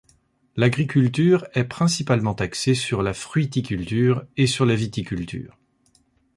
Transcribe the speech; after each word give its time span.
L'agriculture 0.55 1.45
est 1.53 1.63
principalement 1.65 2.33
axée 2.33 2.73
sur 2.73 3.03
la 3.03 3.13
fruiticulture 3.13 4.25
et 4.35 4.47
sur 4.47 4.65
la 4.65 4.73
viticulture. 4.73 5.55